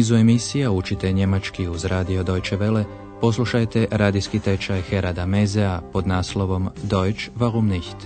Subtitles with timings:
[0.00, 2.84] nizu emisija učite njemački uz radio Deutsche Welle,
[3.20, 7.96] poslušajte radijski tečaj Herada Mezea pod naslovom Deutsch warum nicht?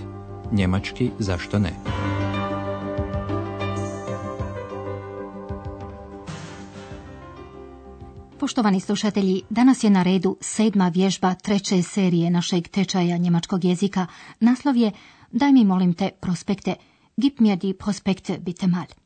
[0.51, 1.71] Njemački zašto ne?
[8.39, 14.07] Poštovani slušatelji, danas je na redu sedma vježba treće serije našeg tečaja njemačkog jezika.
[14.39, 14.91] Naslov je
[15.31, 16.75] Daj mi molim te prospekte,
[17.17, 19.04] gib mir die Prospekte bitte mal.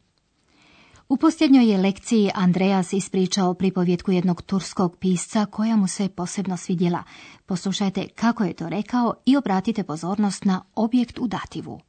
[1.09, 7.03] U posljednjoj je lekciji Andreas ispričao pripovjetku jednog turskog pisca koja mu se posebno svidjela.
[7.45, 11.79] Poslušajte kako je to rekao i obratite pozornost na objekt u dativu.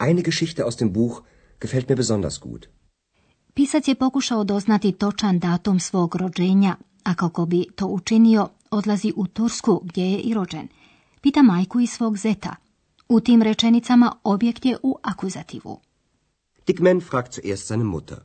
[0.00, 1.22] Eine Geschichte aus dem Buch
[1.60, 2.66] gefällt mir besonders gut.
[3.54, 9.26] Pisac je pokušao doznati točan datum svog rođenja, a kako bi to učinio, odlazi u
[9.26, 10.68] Tursku gdje je i rođen.
[11.20, 12.56] Pita majku i svog zeta.
[13.08, 15.80] U tim rečenicama objekt je u akuzativu.
[16.66, 18.18] Dick Man fragt zuerst seine Mutter.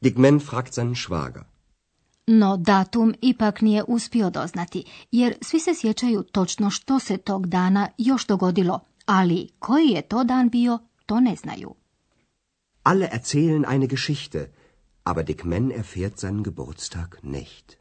[0.00, 1.44] Dick Man fragt seinen Schwager.
[2.26, 7.88] No datum ipak nije uspio doznati, jer svi se sjećaju točno što se tog dana
[7.98, 11.74] još dogodilo, ali koji je to dan bio, to ne znaju.
[12.82, 14.52] Alle erzählen eine Geschichte,
[15.04, 17.80] aber Dick Man erfährt seinen Geburtstag nicht.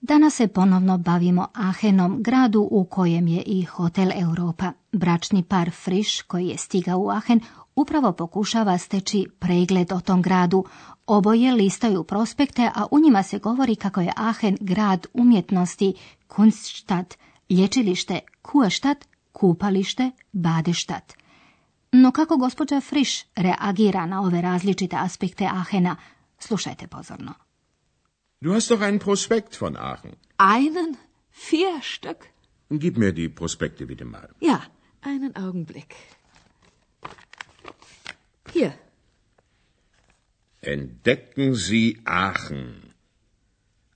[0.00, 4.72] Danas se ponovno bavimo Achenom, gradu u kojem je i Hotel Europa.
[4.92, 7.40] Bračni par Frisch, koji je stigao u Aachen,
[7.76, 10.64] upravo pokušava steći pregled o tom gradu.
[11.06, 15.94] Oboje listaju prospekte, a u njima se govori kako je Aachen grad umjetnosti,
[16.26, 17.18] Kunststadt,
[17.50, 21.12] lječilište, Kurstadt, kupalište, Badestadt.
[21.92, 25.96] No kako gospođa Frisch reagira na ove različite aspekte Aachena,
[26.38, 27.32] slušajte pozorno.
[28.40, 30.12] Du hast doch einen Prospekt von Aachen.
[30.38, 30.96] Einen?
[31.32, 32.16] Vier Stück?
[32.70, 34.28] Gib mir die Prospekte bitte mal.
[34.40, 34.60] Ja,
[35.02, 35.94] einen Augenblick.
[38.52, 38.72] Hier.
[40.60, 42.92] Entdecken Sie Aachen.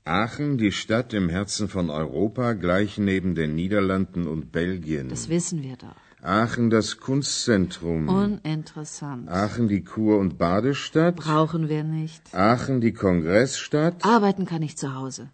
[0.04, 5.08] Aachen, die Stadt im Herzen von Europa, gleich neben den Niederlanden und Belgien.
[5.08, 5.97] Das wissen wir doch.
[6.22, 8.08] Aachen, das Kunstzentrum.
[8.08, 9.28] Uninteressant.
[9.28, 11.16] Aachen, die Kur- und Badestadt.
[11.16, 12.22] Brauchen wir nicht.
[12.34, 14.04] Aachen, die Kongressstadt.
[14.04, 15.28] Arbeiten kann ich zu Hause.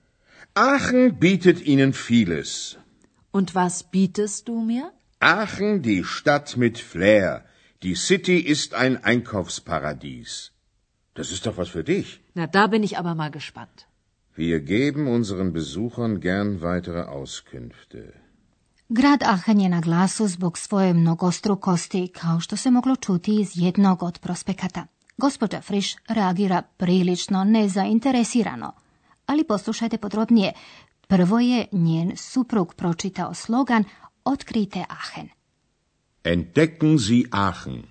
[0.54, 2.76] Aachen bietet Ihnen vieles.
[3.30, 4.90] Und was bietest du mir?
[5.20, 7.44] Aachen, die Stadt mit Flair.
[7.82, 10.52] Die City ist ein Einkaufsparadies.
[11.14, 12.20] Das ist doch was für dich.
[12.34, 13.86] Na, da bin ich aber mal gespannt.
[14.36, 18.02] Wir geben unseren Besuchern gern weitere Auskünfte.
[18.88, 24.02] Grad Aachen je na glasu zbog svoje mnogostrukosti, kao što se moglo čuti iz jednog
[24.02, 24.86] od prospekata.
[25.16, 28.72] Gospođa Frisch reagira prilično nezainteresirano.
[29.26, 30.52] Ali poslušajte podrobnije.
[31.06, 33.84] Prvo je njen suprug pročitao slogan
[34.24, 35.41] Otkrite Aachen.
[36.24, 37.82] Entdecken Sie Aachen.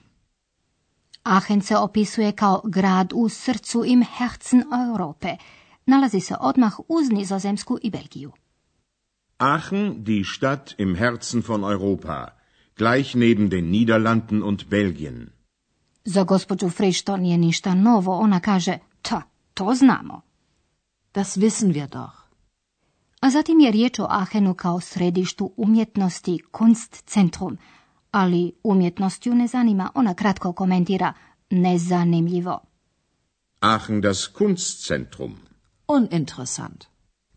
[1.23, 5.37] Aachen se opisuje kao grad u srcu im Herzen Europe.
[5.85, 8.31] Nalazi se odmah uz Nizozemsku i Belgiju.
[9.37, 12.27] Aachen, die Stadt im Herzen von Europa,
[12.77, 15.29] gleich neben den Niederlanden und Belgien.
[16.05, 18.19] Za gospođu Frisch to nije ništa novo.
[18.19, 19.21] Ona kaže, ta,
[19.53, 20.21] to znamo.
[21.13, 22.21] Das wissen wir doch.
[23.19, 27.57] A zatim je riječ o Aachenu kao središtu umjetnosti, Kunstzentrum,
[28.11, 29.91] ali umjetnost ju ne zanima.
[29.95, 31.13] Ona kratko komentira,
[31.49, 32.59] nezanimljivo.
[33.59, 35.35] Aachen, das Kunstzentrum.
[35.87, 36.85] Uninteressant.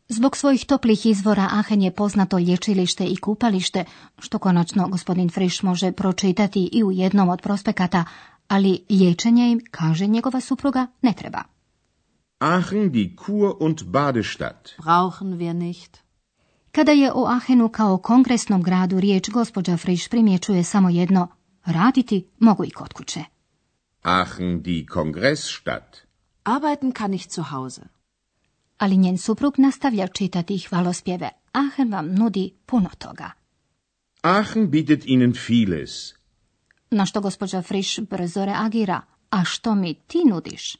[0.08, 3.84] Zbog svojih toplih izvora Aachen je poznato lječilište i kupalište,
[4.18, 8.04] što konačno gospodin Frisch može pročitati i u jednom od prospekata,
[8.48, 11.42] ali liječenje im, kaže njegova supruga, ne treba.
[12.38, 14.68] Aachen, die Kur- und Badestadt.
[14.78, 16.03] Brauchen wir nicht.
[16.74, 21.28] Kada je o Aachenu kao kongresnom gradu riječ, gospođa Frisch primjećuje samo jedno,
[21.64, 23.24] raditi mogu i kod kuće.
[24.02, 25.96] Aachen, die Kongressstadt.
[26.44, 27.82] Arbeiten kann ich zu Hause.
[28.78, 31.30] Ali njen suprug nastavlja čitati hvalospjeve.
[31.52, 33.30] Aachen vam nudi puno toga.
[34.22, 36.12] Aachen bietet Ihnen vieles.
[36.90, 39.00] Na što gospođa Frisch brzo reagira.
[39.30, 40.76] A što mi ti nudiš?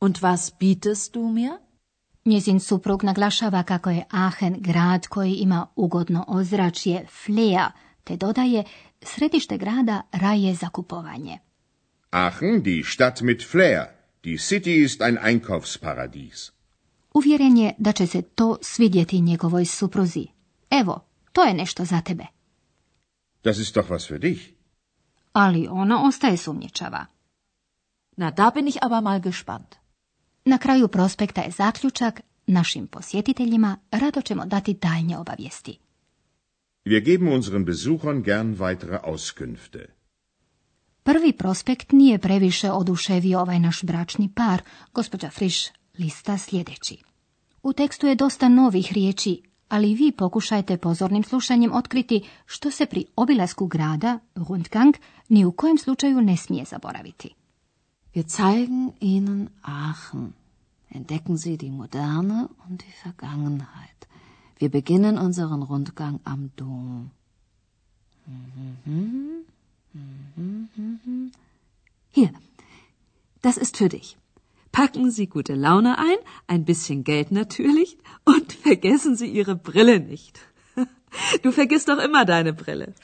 [0.00, 1.52] Und was bietest du mir?
[2.24, 7.70] Njezin suprug naglašava kako je Aachen grad koji ima ugodno ozračje, fleja,
[8.04, 8.64] te dodaje
[9.02, 11.38] središte grada raje za kupovanje.
[12.10, 13.84] Aachen, die Stadt mit Flair.
[14.24, 16.50] Die City ist ein Einkaufsparadies.
[17.14, 20.26] Uvjeren je da će se to svidjeti njegovoj supruzi.
[20.70, 22.24] Evo, to je nešto za tebe.
[23.44, 24.40] Das ist doch was für dich.
[25.32, 27.06] Ali ona ostaje sumnjičava.
[28.16, 29.81] Na, da bin ich aber mal gespannt.
[30.44, 35.78] Na kraju prospekta je zaključak, našim posjetiteljima rado ćemo dati daljnje obavijesti.
[36.84, 39.86] Wir geben unseren Besuchern gern weitere Auskünfte.
[41.02, 44.62] Prvi prospekt nije previše oduševio ovaj naš bračni par.
[44.94, 45.68] Gospođa Friš
[45.98, 46.96] lista sljedeći.
[47.62, 53.04] U tekstu je dosta novih riječi, ali vi pokušajte pozornim slušanjem otkriti što se pri
[53.16, 54.94] obilasku grada, Rundgang,
[55.28, 57.34] ni u kojem slučaju ne smije zaboraviti.
[58.12, 60.34] Wir zeigen Ihnen Aachen.
[60.90, 63.68] Entdecken Sie die Moderne und die Vergangenheit.
[64.58, 67.10] Wir beginnen unseren Rundgang am Dom.
[72.10, 72.30] Hier,
[73.40, 74.18] das ist für dich.
[74.72, 76.16] Packen Sie gute Laune ein,
[76.46, 80.38] ein bisschen Geld natürlich und vergessen Sie Ihre Brille nicht.
[81.42, 82.94] Du vergisst doch immer deine Brille.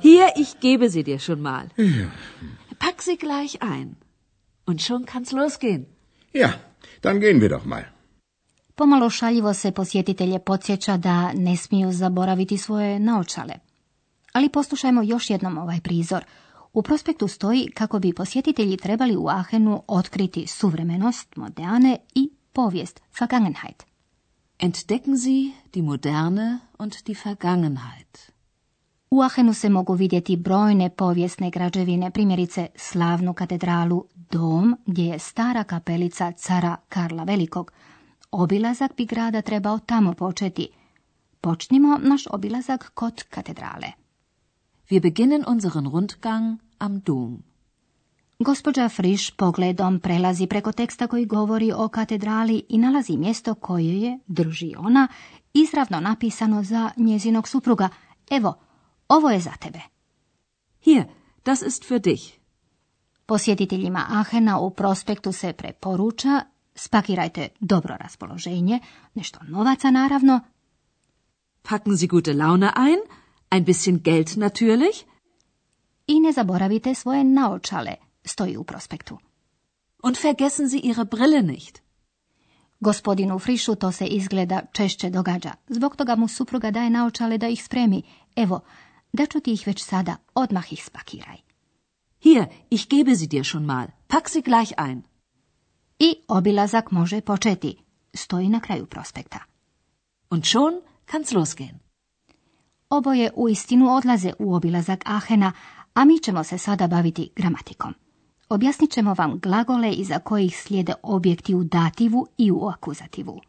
[0.00, 1.68] Hier, ich gebe sie dir schon mal.
[2.78, 3.96] Pack sie gleich ein.
[4.70, 5.82] Und schon kann's losgehen.
[6.32, 6.50] Ja,
[7.02, 7.84] dann gehen wir doch mal.
[8.74, 13.54] Pomalo šaljivo se posjetitelje podsjeća da ne smiju zaboraviti svoje naočale.
[14.32, 16.24] Ali poslušajmo još jednom ovaj prizor.
[16.72, 23.82] U prospektu stoji kako bi posjetitelji trebali u Ahenu otkriti suvremenost, moderne i povijest, Vergangenheit.
[24.58, 28.30] Entdecken Sie die Moderne und die Vergangenheit.
[29.10, 35.64] U Ahenu se mogu vidjeti brojne povijesne građevine, primjerice slavnu katedralu Dom, gdje je stara
[35.64, 37.72] kapelica cara Karla Velikog.
[38.30, 40.68] Obilazak bi grada trebao tamo početi.
[41.40, 43.92] Počnimo naš obilazak kod katedrale.
[44.90, 47.42] Wir beginnen unseren Rundgang am Dom.
[48.38, 54.18] Gospođa Friš pogledom prelazi preko teksta koji govori o katedrali i nalazi mjesto koje je,
[54.26, 55.08] drži ona,
[55.54, 57.88] izravno napisano za njezinog supruga.
[58.30, 58.54] Evo,
[59.10, 59.80] ovo je za tebe.
[60.84, 61.04] Hier,
[61.44, 62.40] das ist für dich.
[63.26, 66.42] Posjetiteljima Ahena u prospektu se preporuča
[66.74, 68.80] spakirajte dobro raspoloženje,
[69.14, 70.40] nešto novaca naravno,
[71.62, 72.98] Packen Sie gute Laune ein,
[73.50, 75.04] ein bisschen Geld natürlich
[76.06, 79.18] i ne zaboravite svoje naočale, stoji u prospektu.
[80.02, 81.82] und vergessen Sie Ihre Brille nicht.
[82.80, 85.52] Gospodinu Frišu to se izgleda češće događa.
[85.68, 88.02] Zbog toga mu supruga daje naočale da ih spremi.
[88.36, 88.60] Evo,
[89.12, 91.36] da ću ti ih već sada, odmah ih spakiraj.
[92.22, 93.86] Hier, ich gebe sie dir schon mal.
[94.06, 95.02] Pack sie gleich ein.
[95.98, 97.76] I obilazak može početi.
[98.14, 99.38] Stoji na kraju prospekta.
[100.30, 101.78] Und schon kann's losgehen.
[102.90, 105.52] Oboje u istinu odlaze u obilazak Ahena,
[105.94, 107.94] a mi ćemo se sada baviti gramatikom.
[108.48, 113.40] Objasnit ćemo vam glagole iza kojih slijede objekti u dativu i u akuzativu.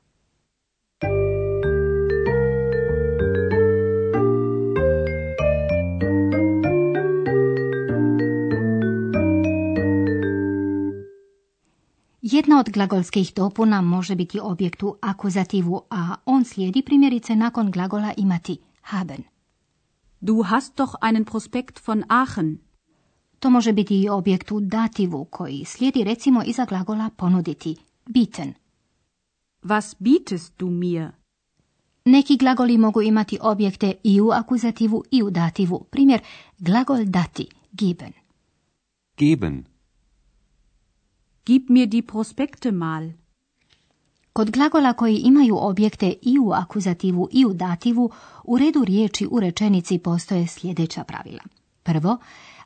[12.42, 18.14] Jedna od glagolskih dopuna može biti objekt u akuzativu, a on slijedi primjerice nakon glagola
[18.18, 19.24] imati haben.
[20.22, 22.58] Du hast doch einen Prospekt von Aachen.
[23.40, 28.54] To može biti i objekt u dativu koji slijedi recimo iza glagola ponuditi, bieten.
[29.64, 31.12] Was bietest du mir?
[32.06, 35.86] Neki glagoli mogu imati objekte i u akuzativu i u dativu.
[35.92, 36.22] Primjer,
[36.58, 38.12] glagol dati, geben.
[39.18, 39.71] Geben.
[41.46, 43.12] Gib mir die Prospekte mal.
[44.34, 48.12] Kod glagola koji imaju objekte i u akuzativu i u dativu,
[48.44, 51.44] u redu riječi u rečenici postoje sljedeća pravila.
[51.84, 52.18] Prvo,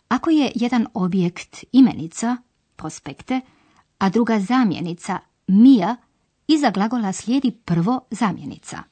[0.08, 2.38] ako je jedan objekt imenica,
[2.76, 3.42] prospekte,
[3.98, 5.96] a druga zamjenica, mija,
[6.48, 8.84] iza glagola slijedi prvo zamjenica.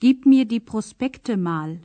[0.00, 1.76] Gib mir die Prospekte mal.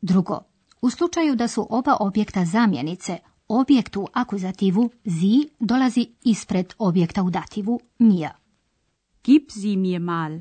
[0.00, 0.40] Drugo,
[0.80, 3.18] u slučaju da su oba objekta zamjenice,
[3.48, 8.30] objekt u akuzativu zi dolazi ispred objekta u dativu mija.
[9.24, 10.38] Gib sie mir mal.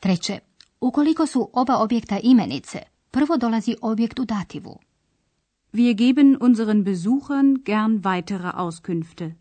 [0.00, 0.38] Treće,
[0.80, 2.78] ukoliko su oba objekta imenice,
[3.10, 4.78] prvo dolazi objekt u dativu.
[5.72, 9.39] Wir geben unseren Besuchern gern weitere Auskünfte.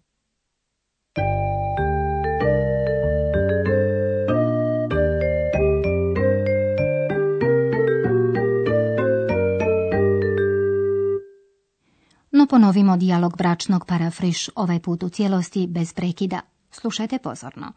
[12.50, 16.41] Ponovimo dijalog bračnog para Friš ovaj put u cijelosti bez prekida.
[16.72, 17.74] Slušajte pozorno.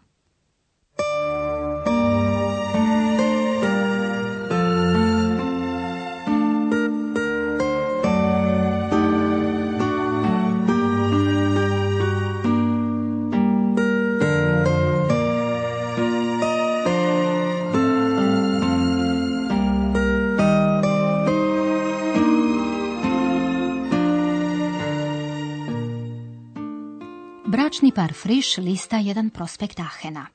[27.52, 30.26] Bračni par Friš lista jedan prospekt Ahena.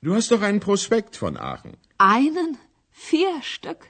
[0.00, 1.76] Du hast doch einen Prospekt von Aachen.
[1.98, 2.56] Einen?
[2.90, 3.80] Vier Stück?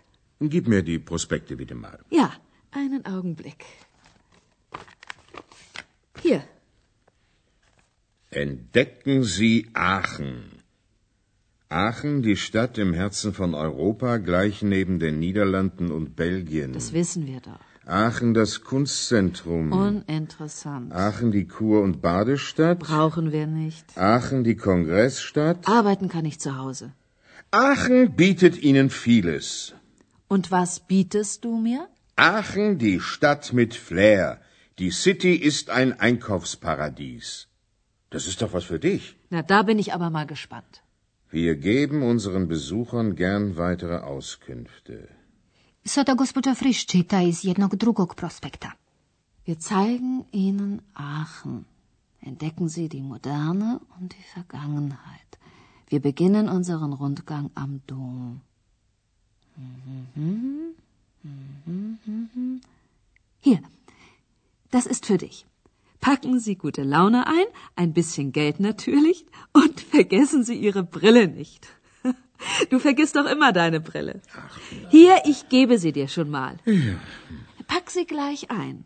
[0.41, 1.99] Gib mir die Prospekte bitte mal.
[2.11, 2.33] Ja,
[2.73, 3.65] einen Augenblick.
[6.23, 6.43] Hier.
[8.31, 10.63] Entdecken Sie Aachen.
[11.69, 16.73] Aachen, die Stadt im Herzen von Europa, gleich neben den Niederlanden und Belgien.
[16.73, 17.70] Das wissen wir doch.
[17.87, 19.73] Aachen, das Kunstzentrum.
[19.73, 20.93] Uninteressant.
[20.93, 22.79] Aachen, die Kur- und Badestadt.
[22.79, 23.97] Brauchen wir nicht.
[23.97, 25.67] Aachen, die Kongressstadt.
[25.67, 26.93] Arbeiten kann ich zu Hause.
[27.51, 29.75] Aachen bietet Ihnen vieles.
[30.29, 31.89] Und was bietest du mir?
[32.17, 34.41] Aachen, die Stadt mit Flair.
[34.79, 37.49] Die City ist ein Einkaufsparadies.
[38.11, 39.17] Das ist doch was für dich.
[39.31, 40.83] Na, da bin ich aber mal gespannt.
[41.31, 45.09] Wir geben unseren Besuchern gern weitere Auskünfte.
[45.85, 48.71] Sada gospođa Friš čita iz jednog drugog prospekta.
[49.47, 51.65] Wir zeigen Ihnen Aachen.
[52.23, 55.37] Entdecken Sie die Moderne und die Vergangenheit.
[55.91, 58.41] Wir beginnen unseren Rundgang am Dom.
[63.41, 63.59] Hier,
[64.71, 65.47] das ist für dich.
[66.01, 67.47] Packen Sie gute Laune ein,
[67.77, 71.80] ein bisschen Geld natürlich, und vergessen Sie Ihre Brille nicht.
[72.71, 74.21] Du vergisst doch immer deine Brille.
[74.91, 76.57] Hier, ich gebe sie dir schon mal.
[77.67, 78.85] Pack sie gleich ein.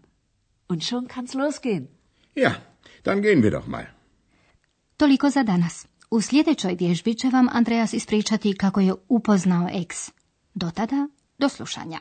[0.69, 1.89] Und schon kann's losgehen.
[2.35, 2.57] Ja,
[3.03, 3.87] dann gehen wir doch mal.
[4.97, 5.87] Toliko za danas.
[6.11, 10.11] U sljedećoj vježbi će vam Andreas ispričati kako je upoznao eks.
[10.55, 11.09] Do tada,
[11.39, 12.01] do slušanja.